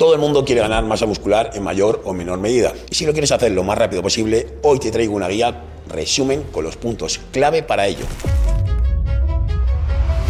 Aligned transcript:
Todo 0.00 0.14
el 0.14 0.20
mundo 0.20 0.44
quiere 0.44 0.60
ganar 0.60 0.84
masa 0.84 1.06
muscular 1.06 1.50
en 1.54 1.64
mayor 1.64 2.02
o 2.04 2.12
menor 2.12 2.38
medida. 2.38 2.72
Y 2.88 2.94
si 2.94 3.04
lo 3.04 3.10
quieres 3.10 3.32
hacer 3.32 3.50
lo 3.50 3.64
más 3.64 3.76
rápido 3.76 4.00
posible, 4.00 4.46
hoy 4.62 4.78
te 4.78 4.92
traigo 4.92 5.16
una 5.16 5.26
guía 5.26 5.64
resumen 5.88 6.44
con 6.52 6.62
los 6.62 6.76
puntos 6.76 7.18
clave 7.32 7.64
para 7.64 7.88
ello. 7.88 8.04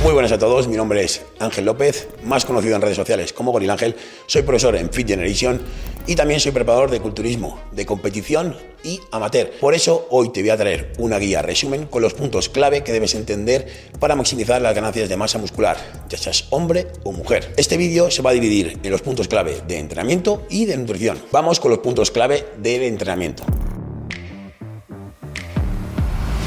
Muy 0.02 0.12
buenas 0.12 0.30
a 0.30 0.38
todos, 0.38 0.68
mi 0.68 0.76
nombre 0.76 1.02
es 1.02 1.22
Ángel 1.40 1.64
López, 1.64 2.08
más 2.22 2.44
conocido 2.44 2.76
en 2.76 2.82
redes 2.82 2.96
sociales 2.96 3.32
como 3.32 3.50
Goril 3.50 3.68
Ángel. 3.68 3.96
Soy 4.26 4.42
profesor 4.42 4.76
en 4.76 4.90
Fit 4.90 5.08
Generation 5.08 5.60
y 6.06 6.14
también 6.14 6.38
soy 6.38 6.52
preparador 6.52 6.88
de 6.92 7.00
culturismo, 7.00 7.58
de 7.72 7.84
competición 7.84 8.56
y 8.84 9.00
amateur. 9.10 9.50
Por 9.60 9.74
eso 9.74 10.06
hoy 10.10 10.30
te 10.30 10.40
voy 10.40 10.50
a 10.50 10.56
traer 10.56 10.92
una 10.98 11.18
guía 11.18 11.42
resumen 11.42 11.86
con 11.86 12.00
los 12.00 12.14
puntos 12.14 12.48
clave 12.48 12.84
que 12.84 12.92
debes 12.92 13.16
entender 13.16 13.66
para 13.98 14.14
maximizar 14.14 14.62
las 14.62 14.74
ganancias 14.74 15.08
de 15.08 15.16
masa 15.16 15.38
muscular, 15.38 15.76
ya 16.08 16.16
seas 16.16 16.46
hombre 16.50 16.86
o 17.02 17.10
mujer. 17.10 17.52
Este 17.56 17.76
vídeo 17.76 18.08
se 18.12 18.22
va 18.22 18.30
a 18.30 18.34
dividir 18.34 18.78
en 18.80 18.90
los 18.92 19.02
puntos 19.02 19.26
clave 19.26 19.62
de 19.66 19.78
entrenamiento 19.78 20.44
y 20.48 20.66
de 20.66 20.76
nutrición. 20.76 21.20
Vamos 21.32 21.58
con 21.58 21.72
los 21.72 21.80
puntos 21.80 22.12
clave 22.12 22.46
del 22.58 22.84
entrenamiento. 22.84 23.42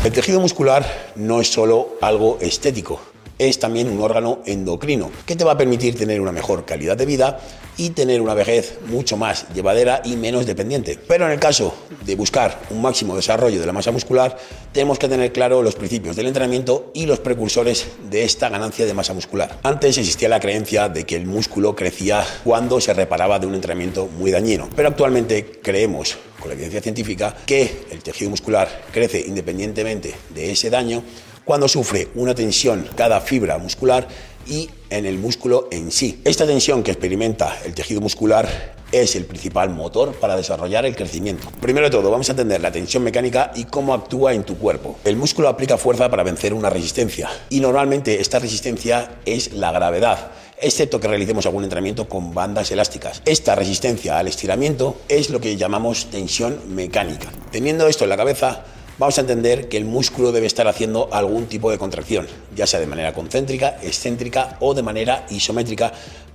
El 0.05 0.11
tejido 0.13 0.39
muscular 0.39 1.11
no 1.15 1.41
es 1.41 1.51
solo 1.51 1.97
algo 2.01 2.39
estético, 2.41 2.99
es 3.49 3.57
también 3.57 3.89
un 3.89 3.99
órgano 4.01 4.39
endocrino 4.45 5.09
que 5.25 5.35
te 5.35 5.43
va 5.43 5.53
a 5.53 5.57
permitir 5.57 5.97
tener 5.97 6.21
una 6.21 6.31
mejor 6.31 6.63
calidad 6.63 6.95
de 6.95 7.07
vida 7.07 7.39
y 7.75 7.89
tener 7.89 8.21
una 8.21 8.35
vejez 8.35 8.77
mucho 8.85 9.17
más 9.17 9.47
llevadera 9.55 10.01
y 10.05 10.15
menos 10.15 10.45
dependiente. 10.45 10.99
Pero 11.07 11.25
en 11.25 11.31
el 11.31 11.39
caso 11.39 11.73
de 12.05 12.15
buscar 12.15 12.61
un 12.69 12.83
máximo 12.83 13.15
desarrollo 13.15 13.59
de 13.59 13.65
la 13.65 13.73
masa 13.73 13.91
muscular, 13.91 14.37
tenemos 14.71 14.99
que 14.99 15.07
tener 15.07 15.31
claro 15.31 15.63
los 15.63 15.73
principios 15.73 16.15
del 16.15 16.27
entrenamiento 16.27 16.91
y 16.93 17.07
los 17.07 17.19
precursores 17.19 17.87
de 18.11 18.23
esta 18.23 18.49
ganancia 18.49 18.85
de 18.85 18.93
masa 18.93 19.15
muscular. 19.15 19.57
Antes 19.63 19.97
existía 19.97 20.29
la 20.29 20.39
creencia 20.39 20.87
de 20.89 21.05
que 21.05 21.15
el 21.15 21.25
músculo 21.25 21.75
crecía 21.75 22.23
cuando 22.43 22.79
se 22.79 22.93
reparaba 22.93 23.39
de 23.39 23.47
un 23.47 23.55
entrenamiento 23.55 24.05
muy 24.05 24.29
dañino, 24.29 24.69
pero 24.75 24.89
actualmente 24.89 25.59
creemos 25.63 26.15
con 26.39 26.49
la 26.49 26.53
evidencia 26.53 26.81
científica 26.81 27.35
que 27.45 27.85
el 27.89 28.03
tejido 28.03 28.29
muscular 28.29 28.67
crece 28.91 29.19
independientemente 29.19 30.13
de 30.29 30.51
ese 30.51 30.69
daño 30.69 31.03
cuando 31.45 31.67
sufre 31.67 32.09
una 32.15 32.35
tensión 32.35 32.87
cada 32.95 33.21
fibra 33.21 33.57
muscular 33.57 34.07
y 34.47 34.69
en 34.89 35.05
el 35.05 35.17
músculo 35.17 35.67
en 35.71 35.91
sí. 35.91 36.21
Esta 36.23 36.45
tensión 36.45 36.83
que 36.83 36.91
experimenta 36.91 37.57
el 37.65 37.73
tejido 37.73 38.01
muscular 38.01 38.75
es 38.91 39.15
el 39.15 39.25
principal 39.25 39.69
motor 39.69 40.13
para 40.13 40.35
desarrollar 40.35 40.85
el 40.85 40.95
crecimiento. 40.95 41.49
Primero 41.61 41.85
de 41.87 41.91
todo, 41.91 42.11
vamos 42.11 42.27
a 42.29 42.33
entender 42.33 42.61
la 42.61 42.71
tensión 42.71 43.03
mecánica 43.03 43.51
y 43.55 43.65
cómo 43.65 43.93
actúa 43.93 44.33
en 44.33 44.43
tu 44.43 44.57
cuerpo. 44.57 44.97
El 45.05 45.15
músculo 45.15 45.47
aplica 45.47 45.77
fuerza 45.77 46.09
para 46.09 46.23
vencer 46.23 46.53
una 46.53 46.69
resistencia 46.69 47.29
y 47.49 47.59
normalmente 47.59 48.19
esta 48.19 48.39
resistencia 48.39 49.19
es 49.25 49.53
la 49.53 49.71
gravedad 49.71 50.31
excepto 50.61 50.99
que 50.99 51.07
realicemos 51.07 51.45
algún 51.45 51.63
entrenamiento 51.63 52.07
con 52.07 52.33
bandas 52.33 52.71
elásticas. 52.71 53.21
Esta 53.25 53.55
resistencia 53.55 54.19
al 54.19 54.27
estiramiento 54.27 55.01
es 55.09 55.29
lo 55.29 55.41
que 55.41 55.57
llamamos 55.57 56.05
tensión 56.11 56.59
mecánica. 56.75 57.29
Teniendo 57.51 57.87
esto 57.87 58.03
en 58.05 58.11
la 58.11 58.17
cabeza, 58.17 58.63
vamos 59.01 59.17
a 59.17 59.21
entender 59.21 59.67
que 59.67 59.77
el 59.77 59.85
músculo 59.85 60.31
debe 60.31 60.45
estar 60.45 60.67
haciendo 60.67 61.09
algún 61.11 61.47
tipo 61.47 61.71
de 61.71 61.79
contracción, 61.79 62.27
ya 62.55 62.67
sea 62.67 62.79
de 62.79 62.85
manera 62.85 63.15
concéntrica, 63.15 63.79
excéntrica 63.81 64.57
o 64.59 64.75
de 64.75 64.83
manera 64.83 65.25
isométrica, 65.31 65.91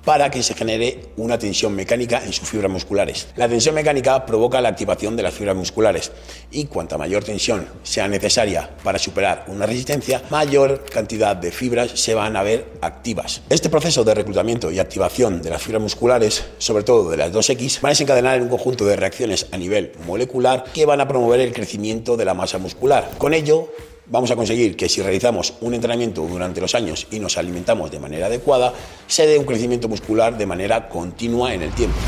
para 0.06 0.31
que 0.31 0.41
se 0.44 0.55
genere 0.55 1.00
una 1.17 1.37
tensión 1.37 1.75
mecánica 1.75 2.22
en 2.25 2.33
sus 2.33 2.49
fibras 2.49 2.71
musculares. 2.71 3.27
La 3.34 3.49
tensión 3.49 3.75
mecánica 3.75 4.25
provoca 4.25 4.61
la 4.61 4.69
activación 4.69 5.17
de 5.17 5.25
las 5.25 5.34
fibras 5.34 5.56
musculares 5.56 6.12
y 6.53 6.67
cuanta 6.67 6.97
mayor 6.97 7.25
tensión 7.25 7.67
sea 7.83 8.06
necesaria 8.06 8.71
para 8.84 9.00
superar 9.00 9.44
una 9.49 9.67
resistencia, 9.67 10.22
mayor 10.31 10.84
cantidad 10.84 11.34
de 11.34 11.50
fibras 11.50 11.91
se 11.91 12.15
van 12.15 12.37
a 12.37 12.44
ver 12.44 12.67
activas. 12.83 13.43
Este 13.50 13.69
proceso 13.69 14.05
de 14.05 14.15
reclutamiento 14.15 14.71
y 14.71 14.78
activación 14.78 15.43
de 15.43 15.50
las 15.50 15.61
fibras 15.61 15.83
musculares, 15.83 16.44
sobre 16.59 16.84
todo 16.84 17.11
de 17.11 17.17
las 17.17 17.33
2X, 17.33 17.81
van 17.81 17.91
a 17.91 17.93
desencadenar 17.93 18.37
en 18.37 18.44
un 18.44 18.49
conjunto 18.49 18.87
de 18.87 18.94
reacciones 18.94 19.49
a 19.50 19.56
nivel 19.56 19.91
molecular 20.06 20.62
que 20.73 20.87
van 20.87 21.00
a 21.00 21.09
promover 21.09 21.41
el 21.41 21.53
crecimiento 21.53 22.17
de 22.17 22.25
la 22.25 22.34
masa 22.34 22.59
muscular. 22.59 23.11
Con 23.19 23.34
ello, 23.34 23.73
vamos 24.09 24.31
a 24.31 24.37
conseguir 24.37 24.77
que 24.77 24.89
si 24.89 25.03
realizamos 25.03 25.55
un 25.61 25.75
entrenamiento 25.75 26.22
durante 26.22 26.61
los 26.61 26.75
años 26.75 27.06
y 27.11 27.19
nos 27.19 27.37
alimentamos 27.39 27.91
de 27.91 27.99
manera 27.99 28.27
adecuada, 28.27 28.72
se 29.06 29.27
dé 29.27 29.39
un 29.39 29.44
crecimiento 29.44 29.89
muscular 29.89 30.37
de 30.37 30.47
manera 30.47 30.89
continua 30.89 31.55
en 31.55 31.62
el 31.62 31.72
tiempo. 31.72 31.99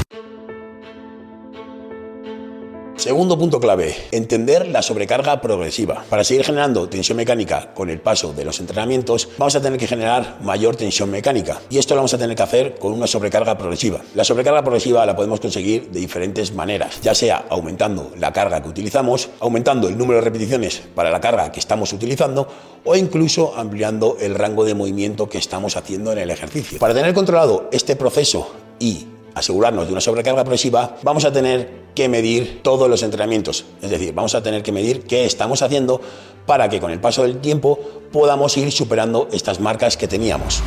Segundo 2.99 3.39
punto 3.39 3.61
clave, 3.61 3.95
entender 4.11 4.67
la 4.67 4.83
sobrecarga 4.83 5.41
progresiva. 5.41 6.05
Para 6.11 6.25
seguir 6.25 6.45
generando 6.45 6.89
tensión 6.89 7.17
mecánica 7.17 7.73
con 7.73 7.91
el 7.91 8.01
paso 8.01 8.33
de 8.33 8.45
los 8.45 8.59
entrenamientos, 8.59 9.29
vamos 9.39 9.55
a 9.55 9.63
tener 9.63 9.79
que 9.79 9.87
generar 9.87 10.39
mayor 10.43 10.75
tensión 10.75 11.09
mecánica. 11.09 11.61
Y 11.71 11.79
esto 11.79 11.95
lo 11.95 12.01
vamos 12.01 12.15
a 12.15 12.19
tener 12.19 12.37
que 12.37 12.43
hacer 12.43 12.75
con 12.75 12.93
una 12.93 13.07
sobrecarga 13.07 13.57
progresiva. 13.57 14.01
La 14.17 14.25
sobrecarga 14.25 14.63
progresiva 14.63 15.07
la 15.07 15.15
podemos 15.15 15.39
conseguir 15.39 15.91
de 15.91 16.01
diferentes 16.01 16.53
maneras, 16.53 17.01
ya 17.01 17.15
sea 17.15 17.45
aumentando 17.49 18.11
la 18.19 18.33
carga 18.33 18.61
que 18.61 18.69
utilizamos, 18.69 19.31
aumentando 19.39 19.87
el 19.87 19.97
número 19.97 20.19
de 20.19 20.25
repeticiones 20.25 20.83
para 20.97 21.13
la 21.13 21.21
carga 21.21 21.53
que 21.53 21.61
estamos 21.61 21.93
utilizando 21.93 22.49
o 22.85 22.97
incluso 22.97 23.55
ampliando 23.57 24.17
el 24.21 24.35
rango 24.35 24.65
de 24.65 24.75
movimiento 24.75 25.29
que 25.29 25.39
estamos 25.39 25.77
haciendo 25.77 26.11
en 26.11 26.19
el 26.19 26.31
ejercicio. 26.31 26.81
Para 26.81 26.95
tener 26.95 27.15
controlado 27.15 27.69
este 27.71 27.95
proceso 27.95 28.51
y 28.81 29.07
asegurarnos 29.39 29.87
de 29.87 29.93
una 29.93 30.01
sobrecarga 30.01 30.45
progresiva, 30.45 30.97
vamos 31.03 31.25
a 31.25 31.33
tener 31.33 31.89
que 31.95 32.09
medir 32.09 32.61
todos 32.63 32.89
los 32.89 33.03
entrenamientos. 33.03 33.65
Es 33.83 33.91
decir, 33.91 34.15
vamos 34.15 34.35
a 34.35 34.43
tener 34.43 34.63
que 34.63 34.73
medir 34.73 35.03
qué 35.03 35.25
estamos 35.25 35.63
haciendo 35.63 36.01
para 36.47 36.69
que 36.69 36.81
con 36.81 36.91
el 36.91 37.01
paso 37.01 37.23
del 37.23 37.41
tiempo 37.41 37.79
podamos 38.13 38.57
ir 38.57 38.73
superando 38.73 39.29
estas 39.33 39.61
marcas 39.61 39.97
que 39.97 40.09
teníamos. 40.09 40.63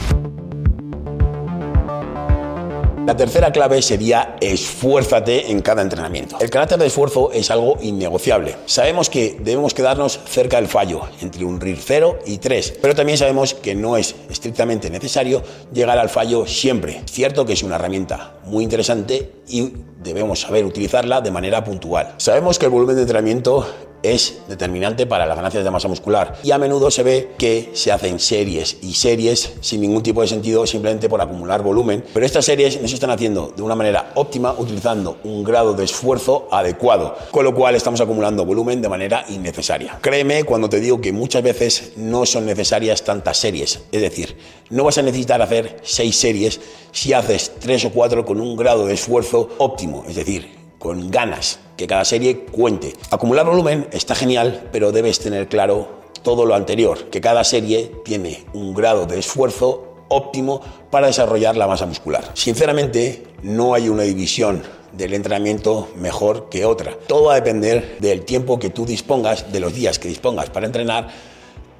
La 3.11 3.17
tercera 3.17 3.51
clave 3.51 3.81
sería 3.81 4.38
esfuérzate 4.39 5.51
en 5.51 5.61
cada 5.61 5.81
entrenamiento. 5.81 6.38
El 6.39 6.49
carácter 6.49 6.79
de 6.79 6.85
esfuerzo 6.85 7.29
es 7.33 7.51
algo 7.51 7.77
innegociable. 7.81 8.55
Sabemos 8.67 9.09
que 9.09 9.35
debemos 9.38 9.73
quedarnos 9.73 10.17
cerca 10.29 10.55
del 10.55 10.69
fallo, 10.69 11.01
entre 11.19 11.44
un 11.44 11.59
RIR 11.59 11.77
0 11.77 12.19
y 12.25 12.38
3, 12.38 12.75
pero 12.81 12.95
también 12.95 13.17
sabemos 13.17 13.53
que 13.53 13.75
no 13.75 13.97
es 13.97 14.16
estrictamente 14.29 14.89
necesario 14.89 15.44
llegar 15.73 15.97
al 15.97 16.07
fallo 16.07 16.47
siempre. 16.47 17.01
Cierto 17.05 17.45
que 17.45 17.51
es 17.51 17.63
una 17.63 17.75
herramienta 17.75 18.35
muy 18.45 18.63
interesante 18.63 19.29
y 19.50 19.73
debemos 20.01 20.39
saber 20.39 20.63
utilizarla 20.63 21.19
de 21.19 21.31
manera 21.31 21.66
puntual. 21.66 22.13
Sabemos 22.16 22.57
que 22.59 22.67
el 22.67 22.71
volumen 22.71 22.95
de 22.95 23.01
entrenamiento 23.01 23.67
es 24.03 24.41
determinante 24.47 25.06
para 25.06 25.25
las 25.25 25.35
ganancias 25.35 25.63
de 25.63 25.72
masa 25.72 25.88
muscular. 25.88 26.38
Y 26.44 26.51
a 26.51 26.57
menudo 26.57 26.91
se 26.91 27.03
ve 27.03 27.31
que 27.38 27.72
se 27.73 27.91
hacen 27.91 28.19
series 28.19 28.78
y 28.81 28.94
series 28.94 29.53
sin 29.62 29.81
ningún 29.81 30.03
tipo 30.03 30.22
de 30.22 30.28
sentido 30.28 30.66
simplemente 30.66 31.09
por 31.09 31.22
acumular 31.22 31.62
volumen, 31.62 32.03
pero 32.13 32.25
estas 32.25 32.45
series 32.45 32.81
no 32.81 32.88
se 32.88 32.95
están 32.95 33.12
haciendo 33.12 33.53
de 33.56 33.62
una 33.62 33.75
manera 33.75 34.12
óptima 34.16 34.53
utilizando 34.57 35.17
un 35.23 35.44
grado 35.44 35.73
de 35.73 35.84
esfuerzo 35.84 36.47
adecuado, 36.51 37.16
con 37.31 37.45
lo 37.45 37.53
cual 37.53 37.75
estamos 37.75 38.01
acumulando 38.01 38.45
volumen 38.45 38.81
de 38.81 38.89
manera 38.89 39.25
innecesaria. 39.29 40.00
Créeme 40.01 40.44
cuando 40.44 40.69
te 40.69 40.79
digo 40.79 41.01
que 41.01 41.12
muchas 41.12 41.44
veces 41.44 41.94
no 41.95 42.25
son 42.25 42.45
necesarias 42.45 43.03
tantas 43.03 43.38
series, 43.38 43.81
es 43.91 44.01
decir, 44.01 44.38
no 44.69 44.83
vas 44.83 44.97
a 44.97 45.01
necesitar 45.01 45.41
hacer 45.41 45.79
seis 45.83 46.16
series 46.16 46.59
si 46.91 47.13
haces 47.13 47.53
tres 47.59 47.85
o 47.85 47.91
cuatro 47.91 48.25
con 48.25 48.39
un 48.39 48.56
grado 48.56 48.85
de 48.85 48.94
esfuerzo 48.94 49.50
óptimo, 49.57 50.06
es 50.07 50.15
decir, 50.15 50.61
con 50.81 51.12
ganas, 51.12 51.60
que 51.78 51.86
cada 51.86 52.04
serie 52.04 52.39
cuente. 52.39 52.95
Acumular 53.12 53.45
volumen 53.45 53.88
está 53.92 54.16
genial, 54.16 54.68
pero 54.72 54.92
debes 54.92 55.19
tener 55.19 55.48
claro 55.48 56.01
todo 56.24 56.44
lo 56.44 56.56
anterior, 56.56 57.06
que 57.12 57.22
cada 57.22 57.44
serie 57.44 57.92
tiene 58.04 58.45
un 58.54 58.74
grado 58.74 59.06
de 59.06 59.19
esfuerzo 59.19 60.06
óptimo 60.10 60.60
para 60.89 61.06
desarrollar 61.06 61.56
la 61.56 61.68
masa 61.68 61.86
muscular. 61.86 62.31
Sinceramente, 62.33 63.24
no 63.44 63.75
hay 63.75 63.89
una 63.89 64.01
división 64.01 64.63
del 64.92 65.13
entrenamiento 65.13 65.88
mejor 65.98 66.50
que 66.50 66.66
otra. 66.66 66.98
Todo 67.07 67.25
va 67.25 67.34
a 67.34 67.42
depender 67.42 67.98
del 68.00 68.25
tiempo 68.25 68.57
que 68.57 68.72
tú 68.72 68.84
dispongas, 68.84 69.51
de 69.54 69.60
los 69.60 69.75
días 69.75 70.00
que 70.00 70.07
dispongas 70.07 70.50
para 70.50 70.66
entrenar 70.66 71.10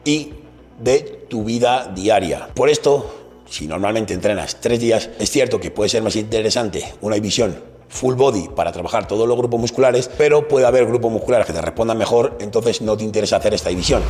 y 0.06 0.32
de 0.80 1.00
tu 1.28 1.44
vida 1.44 1.92
diaria. 1.94 2.50
Por 2.54 2.70
esto, 2.70 3.16
si 3.50 3.66
normalmente 3.66 4.14
entrenas 4.14 4.62
tres 4.62 4.80
días, 4.80 5.10
es 5.18 5.32
cierto 5.32 5.60
que 5.60 5.72
puede 5.72 5.90
ser 5.90 6.04
más 6.04 6.16
interesante 6.16 6.94
una 7.02 7.16
división 7.16 7.72
full 7.92 8.16
body 8.16 8.50
para 8.56 8.72
trabajar 8.72 9.08
todos 9.08 9.28
los 9.28 9.38
grupos 9.38 9.60
musculares, 9.60 10.10
pero 10.18 10.48
puede 10.48 10.66
haber 10.66 10.88
grupos 10.88 11.12
musculares 11.12 11.46
que 11.46 11.54
te 11.54 11.62
respondan 11.62 11.98
mejor, 11.98 12.38
entonces 12.40 12.82
no 12.82 12.98
te 12.98 13.04
interesa 13.04 13.36
hacer 13.36 13.54
esta 13.54 13.70
división. 13.70 14.02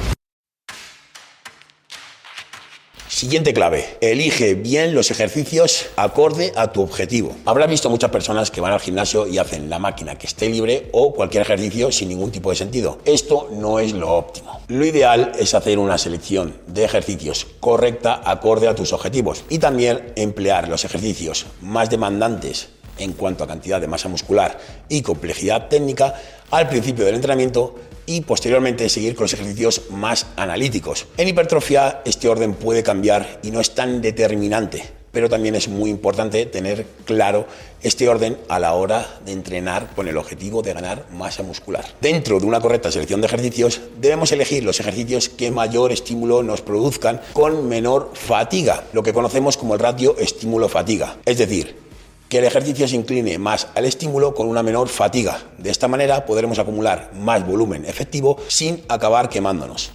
Siguiente 3.21 3.53
clave, 3.53 3.97
elige 4.01 4.55
bien 4.55 4.95
los 4.95 5.11
ejercicios 5.11 5.89
acorde 5.95 6.53
a 6.55 6.71
tu 6.71 6.81
objetivo. 6.81 7.35
Habrás 7.45 7.69
visto 7.69 7.87
muchas 7.87 8.09
personas 8.09 8.49
que 8.49 8.61
van 8.61 8.73
al 8.73 8.79
gimnasio 8.79 9.27
y 9.27 9.37
hacen 9.37 9.69
la 9.69 9.77
máquina 9.77 10.15
que 10.15 10.25
esté 10.25 10.49
libre 10.49 10.89
o 10.91 11.13
cualquier 11.13 11.43
ejercicio 11.43 11.91
sin 11.91 12.09
ningún 12.09 12.31
tipo 12.31 12.49
de 12.49 12.55
sentido. 12.55 12.97
Esto 13.05 13.47
no 13.51 13.77
es 13.77 13.93
lo 13.93 14.11
óptimo. 14.11 14.61
Lo 14.69 14.83
ideal 14.83 15.33
es 15.37 15.53
hacer 15.53 15.77
una 15.77 15.99
selección 15.99 16.55
de 16.65 16.83
ejercicios 16.83 17.45
correcta 17.59 18.21
acorde 18.25 18.67
a 18.67 18.73
tus 18.73 18.91
objetivos 18.91 19.43
y 19.49 19.59
también 19.59 20.13
emplear 20.15 20.67
los 20.67 20.83
ejercicios 20.83 21.45
más 21.61 21.91
demandantes 21.91 22.69
en 23.01 23.13
cuanto 23.13 23.43
a 23.43 23.47
cantidad 23.47 23.81
de 23.81 23.87
masa 23.87 24.09
muscular 24.09 24.57
y 24.87 25.01
complejidad 25.01 25.67
técnica 25.67 26.13
al 26.51 26.69
principio 26.69 27.05
del 27.05 27.15
entrenamiento 27.15 27.75
y 28.05 28.21
posteriormente 28.21 28.89
seguir 28.89 29.15
con 29.15 29.25
los 29.25 29.33
ejercicios 29.33 29.83
más 29.89 30.27
analíticos. 30.35 31.07
En 31.17 31.27
hipertrofia 31.27 32.01
este 32.05 32.27
orden 32.27 32.53
puede 32.53 32.83
cambiar 32.83 33.39
y 33.43 33.51
no 33.51 33.59
es 33.59 33.73
tan 33.73 34.01
determinante, 34.01 34.83
pero 35.11 35.29
también 35.29 35.55
es 35.55 35.67
muy 35.67 35.89
importante 35.89 36.45
tener 36.45 36.85
claro 37.05 37.45
este 37.81 38.07
orden 38.07 38.37
a 38.49 38.59
la 38.59 38.73
hora 38.73 39.19
de 39.25 39.31
entrenar 39.31 39.93
con 39.95 40.07
el 40.07 40.17
objetivo 40.17 40.61
de 40.61 40.73
ganar 40.73 41.05
masa 41.11 41.43
muscular. 41.43 41.85
Dentro 41.99 42.39
de 42.39 42.45
una 42.45 42.61
correcta 42.61 42.91
selección 42.91 43.21
de 43.21 43.27
ejercicios 43.27 43.81
debemos 43.97 44.31
elegir 44.31 44.63
los 44.63 44.79
ejercicios 44.79 45.29
que 45.29 45.51
mayor 45.51 45.91
estímulo 45.91 46.43
nos 46.43 46.61
produzcan 46.61 47.21
con 47.33 47.67
menor 47.67 48.11
fatiga, 48.13 48.83
lo 48.93 49.03
que 49.03 49.13
conocemos 49.13 49.57
como 49.57 49.73
el 49.73 49.79
ratio 49.79 50.15
estímulo-fatiga. 50.17 51.17
Es 51.25 51.37
decir, 51.37 51.90
que 52.31 52.37
el 52.37 52.45
ejercicio 52.45 52.87
se 52.87 52.95
incline 52.95 53.37
más 53.37 53.67
al 53.75 53.83
estímulo 53.83 54.33
con 54.33 54.47
una 54.47 54.63
menor 54.63 54.87
fatiga. 54.87 55.37
De 55.57 55.69
esta 55.69 55.89
manera 55.89 56.25
podremos 56.25 56.59
acumular 56.59 57.11
más 57.13 57.45
volumen 57.45 57.83
efectivo 57.83 58.37
sin 58.47 58.85
acabar 58.87 59.27
quemándonos. 59.27 59.91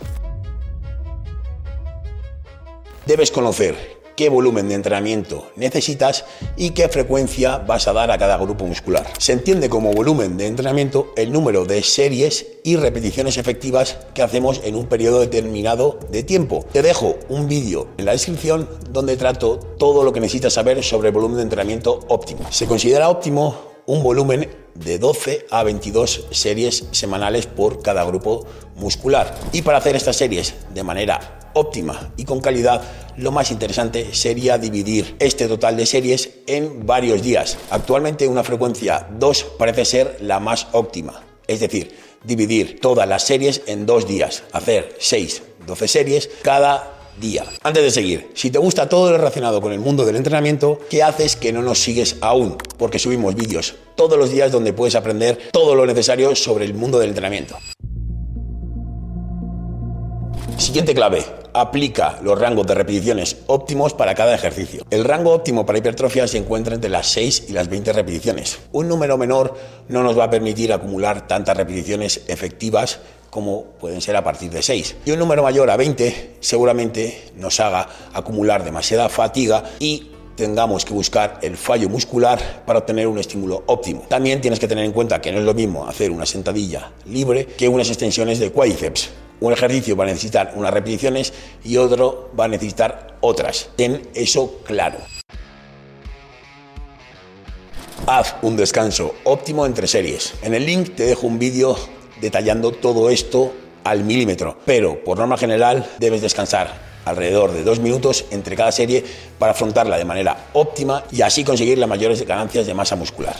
Debes 3.06 3.30
conocer 3.30 3.95
qué 4.16 4.28
volumen 4.28 4.68
de 4.68 4.74
entrenamiento 4.74 5.52
necesitas 5.56 6.24
y 6.56 6.70
qué 6.70 6.88
frecuencia 6.88 7.58
vas 7.58 7.86
a 7.86 7.92
dar 7.92 8.10
a 8.10 8.18
cada 8.18 8.38
grupo 8.38 8.66
muscular. 8.66 9.06
Se 9.18 9.32
entiende 9.32 9.68
como 9.68 9.92
volumen 9.92 10.36
de 10.36 10.46
entrenamiento 10.46 11.12
el 11.16 11.32
número 11.32 11.64
de 11.64 11.82
series 11.82 12.46
y 12.64 12.76
repeticiones 12.76 13.36
efectivas 13.36 13.98
que 14.14 14.22
hacemos 14.22 14.60
en 14.64 14.74
un 14.74 14.86
periodo 14.86 15.20
determinado 15.20 15.98
de 16.10 16.22
tiempo. 16.22 16.64
Te 16.72 16.82
dejo 16.82 17.16
un 17.28 17.46
vídeo 17.46 17.88
en 17.98 18.06
la 18.06 18.12
descripción 18.12 18.68
donde 18.90 19.16
trato 19.16 19.58
todo 19.58 20.02
lo 20.02 20.12
que 20.12 20.20
necesitas 20.20 20.54
saber 20.54 20.82
sobre 20.82 21.08
el 21.08 21.14
volumen 21.14 21.36
de 21.36 21.42
entrenamiento 21.42 22.00
óptimo. 22.08 22.40
Se 22.50 22.66
considera 22.66 23.10
óptimo 23.10 23.54
un 23.86 24.02
volumen 24.02 24.65
de 24.84 24.98
12 24.98 25.46
a 25.50 25.62
22 25.62 26.26
series 26.30 26.84
semanales 26.92 27.46
por 27.46 27.82
cada 27.82 28.04
grupo 28.04 28.46
muscular. 28.76 29.34
Y 29.52 29.62
para 29.62 29.78
hacer 29.78 29.96
estas 29.96 30.16
series 30.16 30.54
de 30.74 30.82
manera 30.82 31.50
óptima 31.54 32.12
y 32.16 32.24
con 32.24 32.40
calidad, 32.40 32.82
lo 33.16 33.32
más 33.32 33.50
interesante 33.50 34.14
sería 34.14 34.58
dividir 34.58 35.16
este 35.18 35.48
total 35.48 35.76
de 35.76 35.86
series 35.86 36.30
en 36.46 36.86
varios 36.86 37.22
días. 37.22 37.56
Actualmente 37.70 38.28
una 38.28 38.44
frecuencia 38.44 39.08
2 39.18 39.46
parece 39.58 39.84
ser 39.84 40.18
la 40.20 40.38
más 40.38 40.68
óptima, 40.72 41.22
es 41.46 41.60
decir, 41.60 41.96
dividir 42.24 42.80
todas 42.80 43.08
las 43.08 43.24
series 43.24 43.62
en 43.66 43.86
dos 43.86 44.06
días, 44.06 44.42
hacer 44.52 44.94
6, 44.98 45.42
12 45.66 45.88
series 45.88 46.30
cada 46.42 46.95
día. 47.20 47.44
Antes 47.62 47.82
de 47.82 47.90
seguir, 47.90 48.30
si 48.34 48.50
te 48.50 48.58
gusta 48.58 48.88
todo 48.88 49.10
lo 49.10 49.18
relacionado 49.18 49.60
con 49.60 49.72
el 49.72 49.80
mundo 49.80 50.04
del 50.04 50.16
entrenamiento, 50.16 50.80
¿qué 50.90 51.02
haces 51.02 51.36
que 51.36 51.52
no 51.52 51.62
nos 51.62 51.78
sigues 51.78 52.16
aún? 52.20 52.56
Porque 52.78 52.98
subimos 52.98 53.34
vídeos 53.34 53.74
todos 53.94 54.18
los 54.18 54.30
días 54.30 54.52
donde 54.52 54.72
puedes 54.72 54.94
aprender 54.94 55.38
todo 55.52 55.74
lo 55.74 55.86
necesario 55.86 56.36
sobre 56.36 56.64
el 56.64 56.74
mundo 56.74 56.98
del 56.98 57.08
entrenamiento. 57.08 57.56
Siguiente 60.58 60.94
clave, 60.94 61.24
aplica 61.60 62.18
los 62.22 62.38
rangos 62.38 62.66
de 62.66 62.74
repeticiones 62.74 63.38
óptimos 63.46 63.94
para 63.94 64.14
cada 64.14 64.34
ejercicio. 64.34 64.84
El 64.90 65.04
rango 65.04 65.32
óptimo 65.32 65.64
para 65.64 65.78
hipertrofia 65.78 66.28
se 66.28 66.38
encuentra 66.38 66.74
entre 66.74 66.90
las 66.90 67.08
6 67.08 67.46
y 67.48 67.52
las 67.52 67.68
20 67.68 67.92
repeticiones. 67.92 68.58
Un 68.72 68.88
número 68.88 69.16
menor 69.16 69.54
no 69.88 70.02
nos 70.02 70.18
va 70.18 70.24
a 70.24 70.30
permitir 70.30 70.72
acumular 70.72 71.26
tantas 71.26 71.56
repeticiones 71.56 72.22
efectivas 72.28 73.00
como 73.30 73.64
pueden 73.80 74.00
ser 74.00 74.16
a 74.16 74.24
partir 74.24 74.50
de 74.50 74.62
6. 74.62 74.96
Y 75.04 75.10
un 75.10 75.18
número 75.18 75.42
mayor 75.42 75.70
a 75.70 75.76
20 75.76 76.36
seguramente 76.40 77.32
nos 77.36 77.58
haga 77.60 77.88
acumular 78.12 78.64
demasiada 78.64 79.08
fatiga 79.08 79.64
y 79.78 80.10
tengamos 80.36 80.84
que 80.84 80.92
buscar 80.92 81.38
el 81.42 81.56
fallo 81.56 81.88
muscular 81.88 82.62
para 82.66 82.80
obtener 82.80 83.08
un 83.08 83.18
estímulo 83.18 83.64
óptimo. 83.66 84.04
También 84.08 84.40
tienes 84.40 84.60
que 84.60 84.68
tener 84.68 84.84
en 84.84 84.92
cuenta 84.92 85.20
que 85.20 85.32
no 85.32 85.38
es 85.38 85.44
lo 85.44 85.54
mismo 85.54 85.88
hacer 85.88 86.10
una 86.10 86.26
sentadilla 86.26 86.92
libre 87.06 87.46
que 87.46 87.68
unas 87.68 87.88
extensiones 87.88 88.38
de 88.38 88.52
cuádriceps. 88.52 89.10
Un 89.40 89.52
ejercicio 89.52 89.96
va 89.96 90.04
a 90.04 90.08
necesitar 90.08 90.52
unas 90.54 90.72
repeticiones 90.72 91.32
y 91.64 91.76
otro 91.76 92.30
va 92.38 92.44
a 92.44 92.48
necesitar 92.48 93.16
otras. 93.20 93.68
Ten 93.76 94.02
eso 94.14 94.60
claro. 94.64 94.98
Haz 98.06 98.36
un 98.42 98.56
descanso 98.56 99.14
óptimo 99.24 99.66
entre 99.66 99.86
series. 99.86 100.34
En 100.42 100.54
el 100.54 100.64
link 100.64 100.94
te 100.94 101.04
dejo 101.04 101.26
un 101.26 101.38
vídeo 101.38 101.76
detallando 102.20 102.72
todo 102.72 103.10
esto 103.10 103.52
al 103.84 104.04
milímetro, 104.04 104.58
pero 104.64 105.02
por 105.04 105.18
norma 105.18 105.36
general 105.36 105.88
debes 105.98 106.22
descansar 106.22 106.86
alrededor 107.04 107.52
de 107.52 107.62
dos 107.62 107.78
minutos 107.78 108.24
entre 108.30 108.56
cada 108.56 108.72
serie 108.72 109.04
para 109.38 109.52
afrontarla 109.52 109.96
de 109.96 110.04
manera 110.04 110.48
óptima 110.52 111.04
y 111.12 111.22
así 111.22 111.44
conseguir 111.44 111.78
las 111.78 111.88
mayores 111.88 112.26
ganancias 112.26 112.66
de 112.66 112.74
masa 112.74 112.96
muscular 112.96 113.36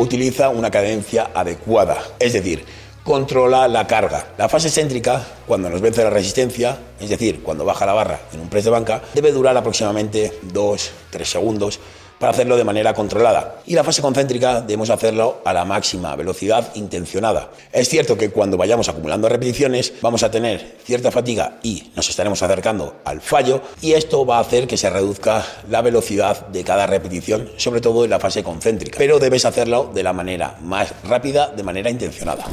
utiliza 0.00 0.48
una 0.48 0.70
cadencia 0.70 1.30
adecuada, 1.34 1.98
es 2.18 2.32
decir, 2.32 2.64
controla 3.04 3.68
la 3.68 3.86
carga. 3.86 4.28
La 4.38 4.48
fase 4.48 4.70
céntrica, 4.70 5.22
cuando 5.46 5.68
nos 5.68 5.82
vence 5.82 6.02
la 6.02 6.08
resistencia, 6.08 6.78
es 6.98 7.10
decir, 7.10 7.42
cuando 7.42 7.66
baja 7.66 7.84
la 7.84 7.92
barra 7.92 8.20
en 8.32 8.40
un 8.40 8.48
press 8.48 8.64
de 8.64 8.70
banca, 8.70 9.02
debe 9.12 9.30
durar 9.30 9.56
aproximadamente 9.56 10.32
2-3 10.54 11.24
segundos 11.24 11.80
para 12.20 12.32
hacerlo 12.32 12.58
de 12.58 12.64
manera 12.64 12.92
controlada. 12.92 13.56
Y 13.66 13.74
la 13.74 13.82
fase 13.82 14.02
concéntrica 14.02 14.60
debemos 14.60 14.90
hacerlo 14.90 15.40
a 15.42 15.54
la 15.54 15.64
máxima 15.64 16.14
velocidad 16.14 16.70
intencionada. 16.74 17.50
Es 17.72 17.88
cierto 17.88 18.18
que 18.18 18.28
cuando 18.28 18.58
vayamos 18.58 18.90
acumulando 18.90 19.28
repeticiones 19.28 19.94
vamos 20.02 20.22
a 20.22 20.30
tener 20.30 20.76
cierta 20.84 21.10
fatiga 21.10 21.58
y 21.62 21.90
nos 21.96 22.10
estaremos 22.10 22.42
acercando 22.42 22.96
al 23.06 23.22
fallo 23.22 23.62
y 23.80 23.92
esto 23.92 24.26
va 24.26 24.36
a 24.36 24.40
hacer 24.40 24.66
que 24.66 24.76
se 24.76 24.90
reduzca 24.90 25.44
la 25.70 25.80
velocidad 25.80 26.46
de 26.48 26.62
cada 26.62 26.86
repetición, 26.86 27.50
sobre 27.56 27.80
todo 27.80 28.04
en 28.04 28.10
la 28.10 28.20
fase 28.20 28.42
concéntrica. 28.44 28.98
Pero 28.98 29.18
debes 29.18 29.46
hacerlo 29.46 29.90
de 29.94 30.02
la 30.02 30.12
manera 30.12 30.58
más 30.60 30.92
rápida, 31.04 31.48
de 31.48 31.62
manera 31.62 31.88
intencionada. 31.88 32.44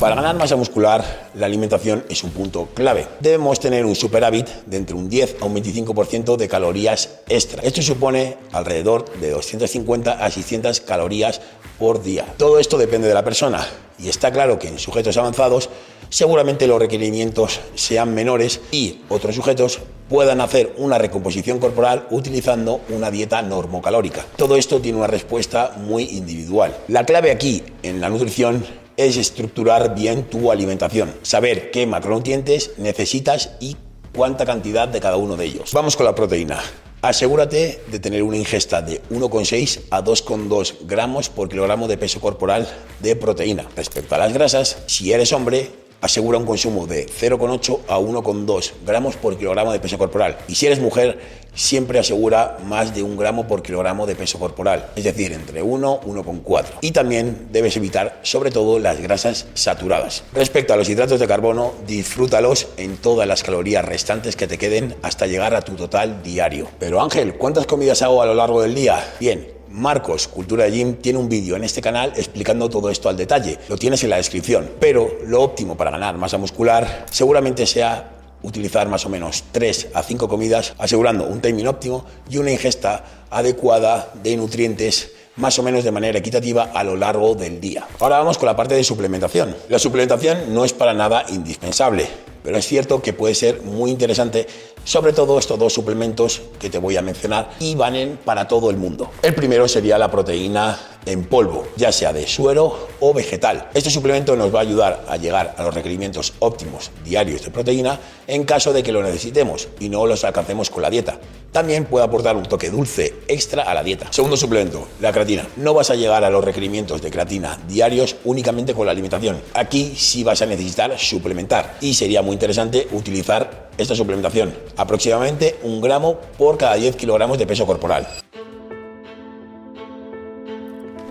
Para 0.00 0.14
ganar 0.14 0.34
masa 0.34 0.56
muscular, 0.56 1.04
la 1.34 1.44
alimentación 1.44 2.06
es 2.08 2.24
un 2.24 2.30
punto 2.30 2.70
clave. 2.72 3.06
Debemos 3.20 3.60
tener 3.60 3.84
un 3.84 3.94
superávit 3.94 4.48
de 4.64 4.78
entre 4.78 4.96
un 4.96 5.10
10 5.10 5.36
a 5.42 5.44
un 5.44 5.54
25% 5.54 6.38
de 6.38 6.48
calorías 6.48 7.18
extra. 7.28 7.62
Esto 7.62 7.82
supone 7.82 8.38
alrededor 8.52 9.12
de 9.20 9.28
250 9.28 10.12
a 10.12 10.30
600 10.30 10.80
calorías 10.80 11.42
por 11.78 12.02
día. 12.02 12.24
Todo 12.38 12.58
esto 12.58 12.78
depende 12.78 13.08
de 13.08 13.14
la 13.14 13.22
persona 13.24 13.66
y 13.98 14.08
está 14.08 14.32
claro 14.32 14.58
que 14.58 14.68
en 14.68 14.78
sujetos 14.78 15.18
avanzados 15.18 15.68
seguramente 16.08 16.66
los 16.66 16.80
requerimientos 16.80 17.60
sean 17.74 18.14
menores 18.14 18.62
y 18.72 19.00
otros 19.10 19.34
sujetos 19.34 19.80
puedan 20.08 20.40
hacer 20.40 20.74
una 20.78 20.96
recomposición 20.96 21.58
corporal 21.58 22.06
utilizando 22.10 22.80
una 22.88 23.10
dieta 23.10 23.42
normocalórica. 23.42 24.24
Todo 24.36 24.56
esto 24.56 24.80
tiene 24.80 24.96
una 24.96 25.08
respuesta 25.08 25.74
muy 25.76 26.04
individual. 26.04 26.74
La 26.88 27.04
clave 27.04 27.30
aquí 27.30 27.62
en 27.82 28.00
la 28.00 28.08
nutrición 28.08 28.79
es 29.06 29.16
estructurar 29.16 29.94
bien 29.94 30.24
tu 30.24 30.50
alimentación, 30.50 31.14
saber 31.22 31.70
qué 31.70 31.86
macronutrientes 31.86 32.72
necesitas 32.78 33.50
y 33.60 33.76
cuánta 34.14 34.44
cantidad 34.44 34.88
de 34.88 35.00
cada 35.00 35.16
uno 35.16 35.36
de 35.36 35.46
ellos. 35.46 35.72
Vamos 35.72 35.96
con 35.96 36.06
la 36.06 36.14
proteína. 36.14 36.60
Asegúrate 37.02 37.80
de 37.90 37.98
tener 37.98 38.22
una 38.22 38.36
ingesta 38.36 38.82
de 38.82 39.00
1,6 39.10 39.84
a 39.90 40.04
2,2 40.04 40.74
gramos 40.82 41.30
por 41.30 41.48
kilogramo 41.48 41.88
de 41.88 41.96
peso 41.96 42.20
corporal 42.20 42.68
de 43.00 43.16
proteína. 43.16 43.66
Respecto 43.74 44.14
a 44.14 44.18
las 44.18 44.34
grasas, 44.34 44.82
si 44.84 45.10
eres 45.10 45.32
hombre, 45.32 45.70
asegura 46.00 46.38
un 46.38 46.46
consumo 46.46 46.86
de 46.86 47.06
0,8 47.06 47.80
a 47.88 47.98
1,2 47.98 48.72
gramos 48.86 49.16
por 49.16 49.36
kilogramo 49.36 49.72
de 49.72 49.80
peso 49.80 49.98
corporal. 49.98 50.38
Y 50.48 50.54
si 50.54 50.66
eres 50.66 50.80
mujer, 50.80 51.18
siempre 51.54 51.98
asegura 51.98 52.58
más 52.64 52.94
de 52.94 53.02
un 53.02 53.16
gramo 53.16 53.46
por 53.46 53.62
kilogramo 53.62 54.06
de 54.06 54.14
peso 54.14 54.38
corporal, 54.38 54.90
es 54.96 55.04
decir, 55.04 55.32
entre 55.32 55.62
1 55.62 56.00
y 56.04 56.08
1,4. 56.08 56.64
Y 56.80 56.92
también 56.92 57.48
debes 57.50 57.76
evitar 57.76 58.20
sobre 58.22 58.50
todo 58.50 58.78
las 58.78 59.00
grasas 59.00 59.46
saturadas. 59.54 60.24
Respecto 60.32 60.72
a 60.72 60.76
los 60.76 60.88
hidratos 60.88 61.20
de 61.20 61.26
carbono, 61.26 61.72
disfrútalos 61.86 62.68
en 62.76 62.96
todas 62.96 63.26
las 63.26 63.42
calorías 63.42 63.84
restantes 63.84 64.36
que 64.36 64.46
te 64.46 64.58
queden 64.58 64.94
hasta 65.02 65.26
llegar 65.26 65.54
a 65.54 65.62
tu 65.62 65.74
total 65.74 66.22
diario. 66.22 66.68
Pero 66.78 67.02
Ángel, 67.02 67.34
¿cuántas 67.34 67.66
comidas 67.66 68.02
hago 68.02 68.22
a 68.22 68.26
lo 68.26 68.34
largo 68.34 68.62
del 68.62 68.74
día? 68.74 69.14
Bien, 69.18 69.59
Marcos, 69.70 70.26
Cultura 70.26 70.64
de 70.64 70.72
Gym, 70.72 70.94
tiene 70.96 71.18
un 71.18 71.28
vídeo 71.28 71.54
en 71.54 71.62
este 71.62 71.80
canal 71.80 72.12
explicando 72.16 72.68
todo 72.68 72.90
esto 72.90 73.08
al 73.08 73.16
detalle. 73.16 73.58
Lo 73.68 73.76
tienes 73.76 74.02
en 74.02 74.10
la 74.10 74.16
descripción. 74.16 74.68
Pero 74.80 75.18
lo 75.26 75.42
óptimo 75.42 75.76
para 75.76 75.92
ganar 75.92 76.16
masa 76.16 76.38
muscular 76.38 77.06
seguramente 77.10 77.66
sea 77.66 78.10
utilizar 78.42 78.88
más 78.88 79.06
o 79.06 79.08
menos 79.08 79.44
3 79.52 79.88
a 79.94 80.02
5 80.02 80.28
comidas, 80.28 80.74
asegurando 80.78 81.24
un 81.24 81.40
timing 81.40 81.68
óptimo 81.68 82.04
y 82.28 82.38
una 82.38 82.50
ingesta 82.50 83.04
adecuada 83.30 84.12
de 84.22 84.36
nutrientes 84.36 85.12
más 85.36 85.58
o 85.58 85.62
menos 85.62 85.84
de 85.84 85.90
manera 85.90 86.18
equitativa 86.18 86.70
a 86.74 86.84
lo 86.84 86.96
largo 86.96 87.34
del 87.34 87.60
día. 87.60 87.86
Ahora 87.98 88.18
vamos 88.18 88.38
con 88.38 88.46
la 88.46 88.56
parte 88.56 88.74
de 88.74 88.84
suplementación. 88.84 89.56
La 89.68 89.78
suplementación 89.78 90.54
no 90.54 90.64
es 90.64 90.72
para 90.72 90.94
nada 90.94 91.24
indispensable, 91.28 92.08
pero 92.42 92.56
es 92.56 92.66
cierto 92.66 93.02
que 93.02 93.12
puede 93.12 93.34
ser 93.34 93.62
muy 93.62 93.90
interesante, 93.90 94.46
sobre 94.84 95.12
todo 95.12 95.38
estos 95.38 95.58
dos 95.58 95.72
suplementos 95.72 96.40
que 96.58 96.70
te 96.70 96.78
voy 96.78 96.96
a 96.96 97.02
mencionar 97.02 97.50
y 97.60 97.74
van 97.74 98.18
para 98.24 98.48
todo 98.48 98.70
el 98.70 98.76
mundo. 98.76 99.10
El 99.22 99.34
primero 99.34 99.68
sería 99.68 99.98
la 99.98 100.10
proteína 100.10 100.78
en 101.06 101.24
polvo, 101.24 101.66
ya 101.76 101.92
sea 101.92 102.12
de 102.12 102.26
suero 102.26 102.88
o 103.00 103.14
vegetal. 103.14 103.68
Este 103.74 103.90
suplemento 103.90 104.36
nos 104.36 104.54
va 104.54 104.60
a 104.60 104.62
ayudar 104.62 105.04
a 105.08 105.16
llegar 105.16 105.54
a 105.56 105.62
los 105.64 105.74
requerimientos 105.74 106.34
óptimos 106.38 106.90
diarios 107.04 107.42
de 107.44 107.50
proteína 107.50 107.98
en 108.26 108.44
caso 108.44 108.72
de 108.72 108.82
que 108.82 108.92
lo 108.92 109.02
necesitemos 109.02 109.68
y 109.78 109.88
no 109.88 110.06
los 110.06 110.24
alcancemos 110.24 110.70
con 110.70 110.82
la 110.82 110.90
dieta. 110.90 111.18
También 111.52 111.84
puede 111.84 112.04
aportar 112.04 112.36
un 112.36 112.44
toque 112.44 112.70
dulce 112.70 113.14
extra 113.26 113.64
a 113.64 113.74
la 113.74 113.82
dieta. 113.82 114.06
Segundo 114.10 114.36
suplemento, 114.36 114.86
la 115.00 115.12
creatina. 115.12 115.48
No 115.56 115.74
vas 115.74 115.90
a 115.90 115.96
llegar 115.96 116.22
a 116.22 116.30
los 116.30 116.44
requerimientos 116.44 117.02
de 117.02 117.10
creatina 117.10 117.58
diarios 117.68 118.16
únicamente 118.24 118.72
con 118.72 118.86
la 118.86 118.92
alimentación. 118.92 119.40
Aquí 119.54 119.94
sí 119.96 120.22
vas 120.22 120.42
a 120.42 120.46
necesitar 120.46 120.96
suplementar 120.98 121.76
y 121.80 121.94
sería 121.94 122.22
muy 122.22 122.34
interesante 122.34 122.86
utilizar 122.92 123.70
esta 123.78 123.94
suplementación, 123.94 124.54
aproximadamente 124.76 125.58
un 125.62 125.80
gramo 125.80 126.18
por 126.36 126.58
cada 126.58 126.74
10 126.74 126.96
kilogramos 126.96 127.38
de 127.38 127.46
peso 127.46 127.66
corporal. 127.66 128.06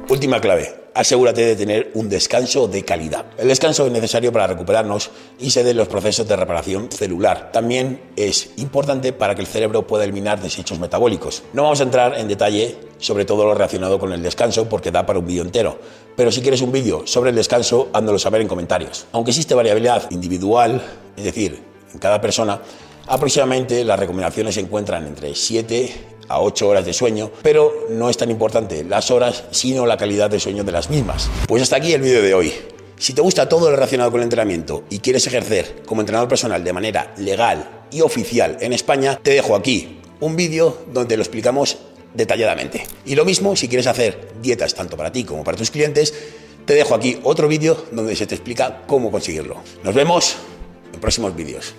Última 0.10 0.42
clave, 0.42 0.74
asegúrate 0.96 1.46
de 1.46 1.56
tener 1.56 1.92
un 1.94 2.10
descanso 2.10 2.68
de 2.68 2.84
calidad. 2.84 3.28
El 3.38 3.48
descanso 3.48 3.86
es 3.86 3.92
necesario 3.92 4.34
para 4.34 4.48
recuperarnos 4.48 5.12
y 5.38 5.52
se 5.52 5.64
den 5.64 5.78
los 5.78 5.88
procesos 5.88 6.28
de 6.28 6.36
reparación 6.36 6.92
celular. 6.92 7.52
También 7.52 8.02
es 8.16 8.50
importante 8.58 9.14
para 9.14 9.36
que 9.36 9.42
el 9.42 9.48
cerebro 9.48 9.86
pueda 9.86 10.06
eliminar 10.06 10.42
desechos 10.42 10.80
metabólicos. 10.80 11.44
No 11.54 11.62
vamos 11.62 11.80
a 11.80 11.84
entrar 11.84 12.18
en 12.18 12.28
detalle 12.28 12.76
sobre 12.98 13.24
todo 13.24 13.46
lo 13.46 13.54
relacionado 13.54 14.00
con 14.00 14.12
el 14.12 14.24
descanso 14.24 14.68
porque 14.68 14.90
da 14.90 15.06
para 15.06 15.20
un 15.20 15.28
vídeo 15.28 15.44
entero. 15.44 15.78
Pero 16.16 16.32
si 16.32 16.42
quieres 16.42 16.64
un 16.64 16.72
vídeo 16.72 17.06
sobre 17.06 17.30
el 17.30 17.36
descanso, 17.36 17.90
hándolo 17.94 18.18
saber 18.18 18.42
en 18.42 18.48
comentarios. 18.48 19.06
Aunque 19.12 19.30
existe 19.30 19.54
variabilidad 19.54 20.10
individual, 20.10 20.82
es 21.16 21.24
decir, 21.24 21.62
en 21.94 22.00
cada 22.00 22.20
persona, 22.20 22.60
aproximadamente 23.06 23.86
las 23.86 24.00
recomendaciones 24.00 24.56
se 24.56 24.62
encuentran 24.62 25.06
entre 25.06 25.36
7 25.36 26.19
a 26.30 26.40
8 26.40 26.68
horas 26.68 26.86
de 26.86 26.94
sueño, 26.94 27.32
pero 27.42 27.88
no 27.90 28.10
es 28.10 28.18
tan 28.18 28.32
importante 28.32 28.84
las 28.84 29.12
horas, 29.12 29.44
sino 29.52 29.86
la 29.86 29.98
calidad 29.98 30.30
de 30.30 30.40
sueño 30.40 30.64
de 30.64 30.72
las 30.72 30.90
mismas. 30.90 31.30
Pues 31.48 31.62
hasta 31.64 31.76
aquí 31.76 31.92
el 31.92 32.02
vídeo 32.02 32.22
de 32.22 32.34
hoy. 32.34 32.54
Si 32.98 33.14
te 33.14 33.22
gusta 33.22 33.50
todo 33.50 33.70
lo 33.70 33.76
relacionado 33.76 34.12
con 34.12 34.20
el 34.20 34.26
entrenamiento 34.26 34.84
y 34.90 35.00
quieres 35.00 35.26
ejercer 35.28 35.84
como 35.86 36.02
entrenador 36.02 36.28
personal 36.28 36.64
de 36.64 36.74
manera 36.74 37.14
legal 37.18 37.86
y 37.92 38.02
oficial 38.02 38.58
en 38.62 38.74
España, 38.74 39.20
te 39.22 39.32
dejo 39.32 39.56
aquí 39.56 40.00
un 40.20 40.36
vídeo 40.36 40.78
donde 40.92 41.16
lo 41.16 41.24
explicamos 41.24 41.78
detalladamente. 42.14 42.86
Y 43.06 43.16
lo 43.16 43.26
mismo 43.26 43.56
si 43.56 43.68
quieres 43.68 43.88
hacer 43.88 44.34
dietas 44.42 44.74
tanto 44.74 44.98
para 44.98 45.12
ti 45.12 45.24
como 45.24 45.44
para 45.44 45.58
tus 45.58 45.72
clientes, 45.72 46.14
te 46.66 46.74
dejo 46.74 46.94
aquí 46.94 47.20
otro 47.24 47.48
vídeo 47.48 47.86
donde 47.92 48.16
se 48.16 48.28
te 48.28 48.36
explica 48.36 48.84
cómo 48.86 49.12
conseguirlo. 49.12 49.58
Nos 49.84 49.96
vemos 49.96 50.36
en 50.94 51.00
próximos 51.00 51.36
vídeos. 51.36 51.74